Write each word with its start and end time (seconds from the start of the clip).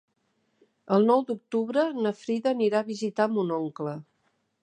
El 0.95 1.03
nou 1.09 1.19
d'octubre 1.27 1.83
na 2.07 2.13
Frida 2.23 2.53
anirà 2.55 2.81
a 2.81 2.87
visitar 2.89 3.31
mon 3.35 3.57
oncle. 3.61 3.97